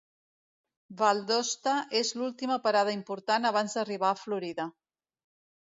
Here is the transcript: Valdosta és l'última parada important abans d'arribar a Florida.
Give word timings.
Valdosta 1.01 1.75
és 2.01 2.11
l'última 2.21 2.59
parada 2.65 2.97
important 2.99 3.47
abans 3.53 3.79
d'arribar 3.79 4.13
a 4.15 4.19
Florida. 4.27 4.69